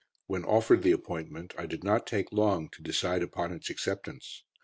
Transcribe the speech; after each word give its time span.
When 0.25 0.43
offered 0.45 0.81
the 0.81 0.93
appointment, 0.93 1.53
I 1.59 1.67
did 1.67 1.83
not 1.83 2.07
take 2.07 2.31
long 2.33 2.69
to 2.71 2.81
decide 2.81 3.21
upon 3.21 3.51
its 3.53 3.69
acceptance. 3.69 4.41